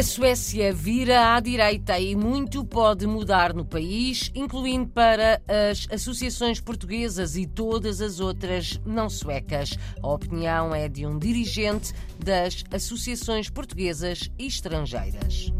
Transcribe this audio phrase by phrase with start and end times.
[0.00, 6.58] A Suécia vira à direita e muito pode mudar no país, incluindo para as associações
[6.58, 9.76] portuguesas e todas as outras não suecas.
[10.02, 15.52] A opinião é de um dirigente das associações portuguesas e estrangeiras.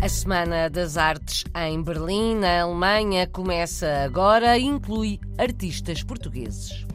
[0.00, 6.86] A Semana das Artes em Berlim, na Alemanha, começa agora e inclui artistas portugueses.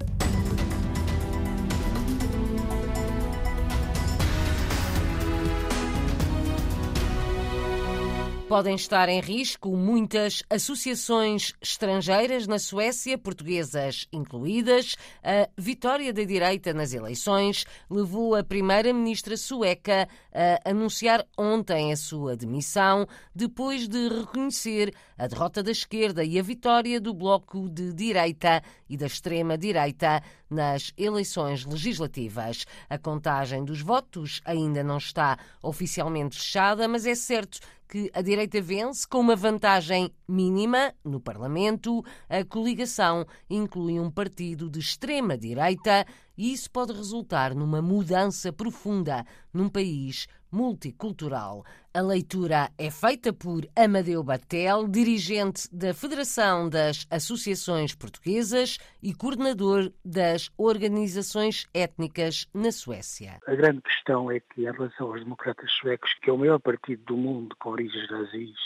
[8.50, 14.96] Podem estar em risco muitas associações estrangeiras na Suécia, portuguesas incluídas.
[15.24, 22.36] A vitória da direita nas eleições levou a primeira-ministra sueca a anunciar ontem a sua
[22.36, 28.64] demissão, depois de reconhecer a derrota da esquerda e a vitória do bloco de direita
[28.90, 32.66] e da extrema-direita nas eleições legislativas.
[32.90, 37.60] A contagem dos votos ainda não está oficialmente fechada, mas é certo
[37.90, 42.06] que a direita vence com uma vantagem mínima no Parlamento.
[42.30, 46.06] A coligação inclui um partido de extrema-direita
[46.38, 51.64] e isso pode resultar numa mudança profunda num país multicultural.
[51.94, 59.92] A leitura é feita por Amadeu Batel, dirigente da Federação das Associações Portuguesas e coordenador
[60.04, 63.40] das organizações étnicas na Suécia.
[63.48, 67.04] A grande questão é que, em relação aos democratas suecos, que é o maior partido
[67.06, 68.58] do mundo com origens nazis,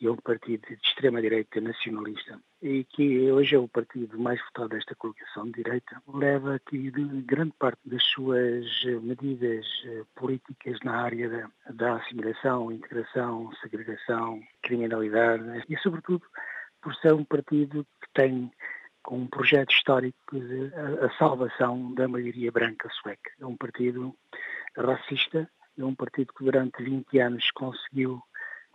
[0.00, 4.70] e é um partido de extrema-direita nacionalista, e que hoje é o partido mais votado
[4.70, 6.90] desta coligação de direita, leva aqui
[7.24, 8.66] grande parte das suas
[9.02, 16.22] medidas eh, políticas na área da, da assimilação, integração, segregação, criminalidade, e sobretudo
[16.82, 18.50] por ser um partido que tem
[19.02, 23.30] com um projeto histórico de a, a salvação da maioria branca sueca.
[23.40, 24.14] É um partido
[24.76, 25.48] racista,
[25.78, 28.20] é um partido que durante 20 anos conseguiu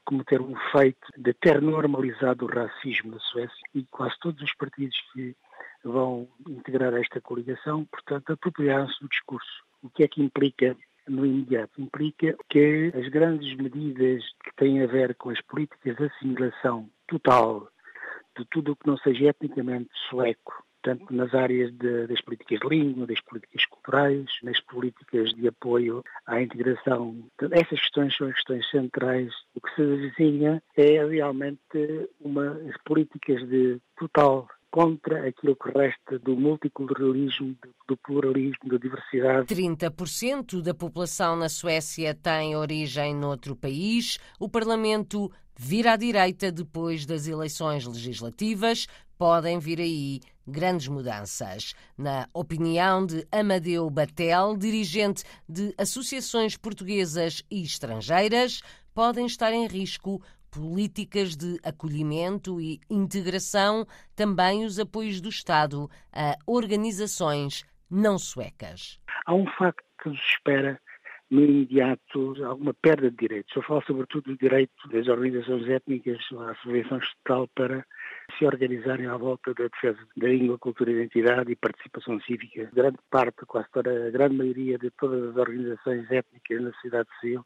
[0.06, 4.97] cometer um feito de ter normalizado o racismo na Suécia e quase todos os partidos
[5.13, 5.35] que
[5.84, 9.63] vão integrar esta coligação, portanto, apropriaram-se do discurso.
[9.81, 10.75] O que é que implica
[11.07, 11.81] no imediato?
[11.81, 17.68] Implica que as grandes medidas que têm a ver com as políticas de assimilação total
[18.38, 22.68] de tudo o que não seja etnicamente sueco, tanto nas áreas de, das políticas de
[22.68, 27.16] língua, das políticas culturais, nas políticas de apoio à integração.
[27.52, 29.31] Essas questões são as questões centrais.
[29.56, 36.36] O que se desenha é realmente uma políticas de total contra aquilo que resta do
[36.36, 37.56] multiculturalismo,
[37.88, 39.53] do pluralismo, da diversidade.
[39.53, 44.18] 30% da população na Suécia tem origem noutro país.
[44.40, 48.88] O Parlamento vira à direita depois das eleições legislativas.
[49.18, 51.73] Podem vir aí grandes mudanças.
[51.97, 58.62] Na opinião de Amadeu Batel, dirigente de associações portuguesas e estrangeiras,
[58.94, 63.85] podem estar em risco políticas de acolhimento e integração,
[64.16, 69.00] também os apoios do Estado a organizações não suecas.
[69.25, 70.79] Há um facto que nos espera
[71.29, 73.56] no imediato alguma perda de direitos.
[73.56, 77.85] Eu falo sobretudo do direito das organizações étnicas à subvenção estatal para
[78.38, 82.69] se organizarem à volta da defesa da língua, cultura, identidade e participação cívica.
[82.74, 87.46] Grande parte, quase toda a grande maioria de todas as organizações étnicas na sociedade civil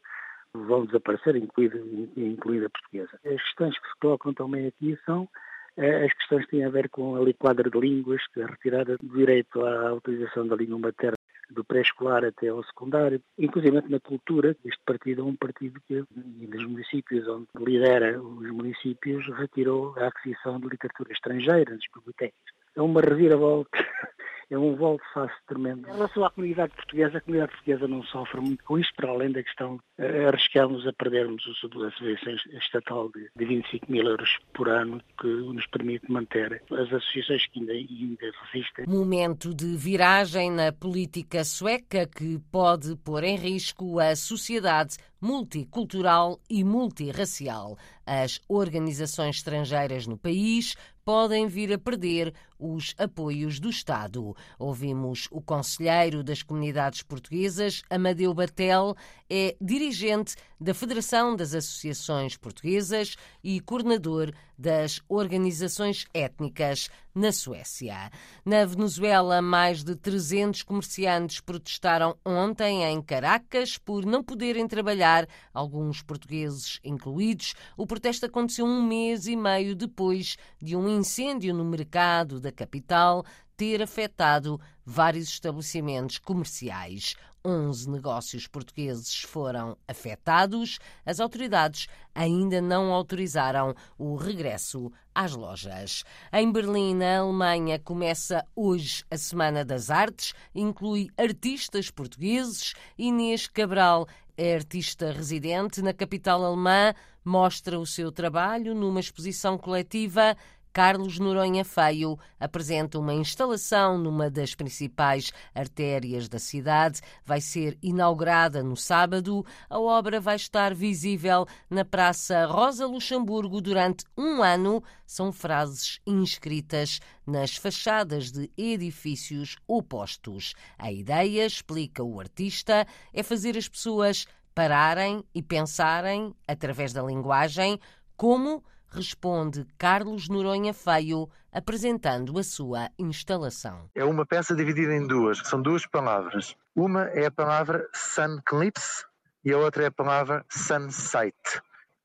[0.52, 1.78] vão desaparecer, incluída,
[2.16, 3.20] incluída a portuguesa.
[3.24, 5.28] As questões que se colocam também aqui são
[5.76, 9.16] eh, as questões que têm a ver com a liquadra de línguas, a retirada do
[9.16, 11.15] direito à utilização da língua materna
[11.50, 14.56] do pré-escolar até ao secundário, inclusive na cultura.
[14.64, 20.58] Este partido é um partido que, nos municípios onde lidera os municípios, retirou a aquisição
[20.58, 22.38] de literatura estrangeira nas bibliotecas.
[22.74, 23.78] É uma reviravolta
[24.50, 25.88] é um volto face tremendo.
[25.88, 29.32] Em relação à comunidade portuguesa, a comunidade portuguesa não sofre muito com isto, para além
[29.32, 31.54] da questão uh, arriscamos a perdermos a
[31.90, 37.46] subvenção estatal de, de 25 mil euros por ano, que nos permite manter as associações
[37.46, 38.86] que ainda, ainda resistem.
[38.86, 46.62] Momento de viragem na política sueca que pode pôr em risco a sociedade multicultural e
[46.62, 47.76] multirracial.
[48.06, 54.36] As organizações estrangeiras no país podem vir a perder os apoios do Estado.
[54.56, 58.94] Ouvimos o conselheiro das comunidades portuguesas, Amadeu Batel,
[59.28, 68.10] é dirigente da Federação das Associações Portuguesas e coordenador das organizações étnicas na Suécia.
[68.44, 76.02] Na Venezuela, mais de 300 comerciantes protestaram ontem em Caracas por não poderem trabalhar, alguns
[76.02, 77.54] portugueses incluídos.
[77.76, 83.24] O protesto aconteceu um mês e meio depois de um incêndio no mercado da capital
[83.56, 87.16] ter afetado vários estabelecimentos comerciais.
[87.46, 90.80] 11 negócios portugueses foram afetados.
[91.04, 96.02] As autoridades ainda não autorizaram o regresso às lojas.
[96.32, 102.74] Em Berlim, na Alemanha, começa hoje a Semana das Artes, inclui artistas portugueses.
[102.98, 106.92] Inês Cabral é artista residente na capital alemã,
[107.24, 110.36] mostra o seu trabalho numa exposição coletiva
[110.76, 117.00] Carlos Noronha Feio apresenta uma instalação numa das principais artérias da cidade.
[117.24, 119.42] Vai ser inaugurada no sábado.
[119.70, 124.84] A obra vai estar visível na Praça Rosa Luxemburgo durante um ano.
[125.06, 130.52] São frases inscritas nas fachadas de edifícios opostos.
[130.76, 137.80] A ideia, explica o artista, é fazer as pessoas pararem e pensarem, através da linguagem,
[138.14, 138.62] como
[138.96, 143.90] responde Carlos Noronha Feio, apresentando a sua instalação.
[143.94, 146.56] É uma peça dividida em duas, que são duas palavras.
[146.74, 149.04] Uma é a palavra sunclipse
[149.44, 151.36] e a outra é a palavra sunsight,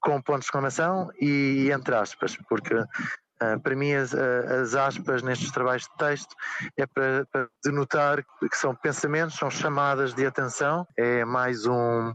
[0.01, 5.49] com ponto de exclamação e entre aspas, porque uh, para mim as, as, aspas nestes
[5.51, 6.35] trabalhos de texto
[6.77, 12.13] é para, para denotar que são pensamentos, são chamadas de atenção, é mais um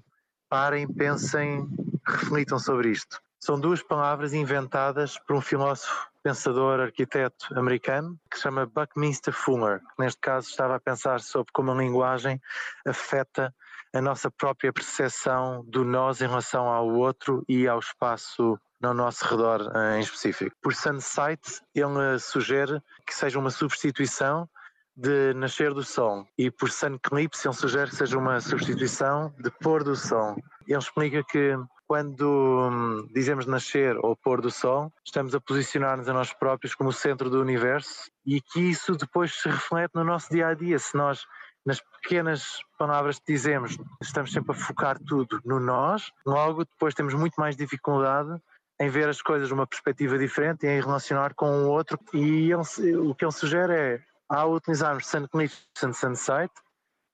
[0.50, 1.66] parem, pensem,
[2.06, 3.18] reflitam sobre isto.
[3.46, 9.80] São duas palavras inventadas por um filósofo, pensador, arquiteto americano que se chama Buckminster Fuller.
[9.96, 12.42] Neste caso estava a pensar sobre como a linguagem
[12.84, 13.54] afeta
[13.94, 19.24] a nossa própria percepção do nós em relação ao outro e ao espaço no nosso
[19.24, 20.56] redor eh, em específico.
[20.60, 24.50] Por Sunsight, ele sugere que seja uma substituição
[24.96, 29.84] de nascer do sol e por Sunclipse ele sugere que seja uma substituição de pôr
[29.84, 30.34] do sol.
[30.66, 36.12] Ele explica que quando hum, dizemos nascer ou pôr do sol, estamos a posicionar-nos a
[36.12, 40.28] nós próprios como o centro do universo e que isso depois se reflete no nosso
[40.30, 40.78] dia a dia.
[40.78, 41.24] Se nós,
[41.64, 47.14] nas pequenas palavras que dizemos, estamos sempre a focar tudo no nós, logo depois temos
[47.14, 48.36] muito mais dificuldade
[48.80, 51.98] em ver as coisas de uma perspectiva diferente e em relacionar com o outro.
[52.12, 56.52] E ele, o que ele sugere é, ao utilizarmos Sun Connection Sunsight,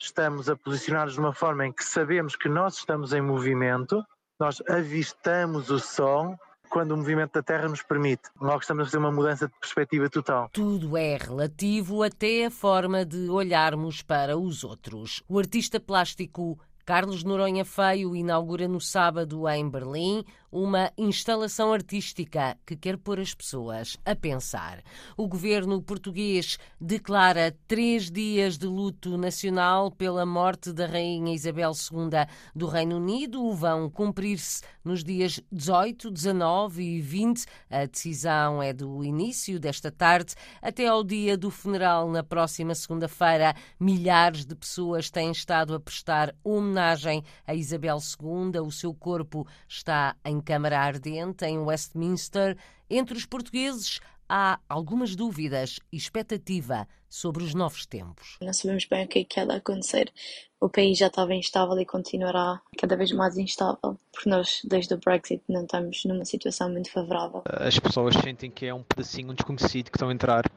[0.00, 4.04] estamos a posicionar-nos de uma forma em que sabemos que nós estamos em movimento
[4.42, 6.36] nós avistamos o Sol
[6.68, 8.22] quando o movimento da Terra nos permite.
[8.40, 10.50] Logo estamos a fazer uma mudança de perspectiva total.
[10.52, 15.22] Tudo é relativo até a forma de olharmos para os outros.
[15.28, 22.76] O artista plástico Carlos Noronha Feio inaugura no sábado em Berlim uma instalação artística que
[22.76, 24.82] quer pôr as pessoas a pensar.
[25.16, 32.10] O governo português declara três dias de luto nacional pela morte da Rainha Isabel II
[32.54, 33.54] do Reino Unido.
[33.54, 37.46] Vão cumprir-se nos dias 18, 19 e 20.
[37.70, 43.54] A decisão é do início desta tarde até ao dia do funeral na próxima segunda-feira.
[43.80, 48.60] Milhares de pessoas têm estado a prestar homenagem a Isabel II.
[48.60, 52.56] O seu corpo está em Câmara Ardente, em Westminster.
[52.90, 58.38] Entre os portugueses há algumas dúvidas e expectativa sobre os novos tempos.
[58.40, 60.10] Não sabemos bem o que é que há de acontecer.
[60.58, 64.98] O país já estava instável e continuará cada vez mais instável, porque nós, desde o
[64.98, 67.42] Brexit, não estamos numa situação muito favorável.
[67.44, 70.50] As pessoas sentem que é um pedacinho desconhecido que estão a entrar.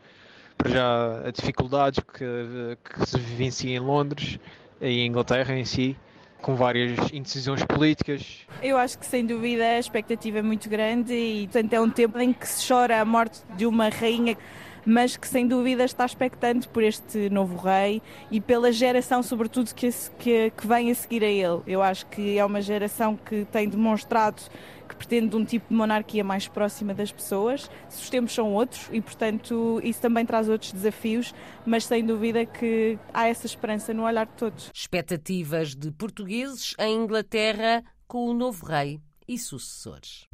[0.58, 4.39] Para já, a dificuldades que, que se vivenciam em Londres
[4.80, 5.98] e em Inglaterra em si
[6.42, 8.46] com várias indecisões políticas.
[8.62, 12.20] Eu acho que sem dúvida a expectativa é muito grande e portanto é um tempo
[12.20, 14.38] em que se chora a morte de uma rainha
[14.86, 19.89] mas que sem dúvida está expectante por este novo rei e pela geração, sobretudo, que,
[20.20, 21.62] que, que vem a seguir a ele.
[21.65, 24.44] Eu acho que é uma geração que tem demonstrado
[24.86, 27.70] que pretende um tipo de monarquia mais próxima das pessoas.
[27.89, 31.34] Os tempos são outros e, portanto, isso também traz outros desafios,
[31.65, 34.72] mas sem dúvida que há essa esperança no olhar de todos.
[34.74, 40.27] Expectativas de portugueses em Inglaterra com o novo rei e sucessores.